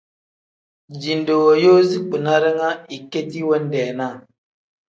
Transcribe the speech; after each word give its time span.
Dijinde 0.91 1.33
wooyoozi 1.41 1.97
kpina 2.07 2.33
ringa 2.41 2.69
ikendi 2.97 3.39
wendeenaa. 3.49 4.15